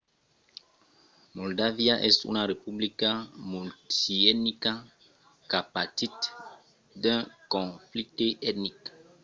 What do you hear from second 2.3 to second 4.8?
una republica multietnica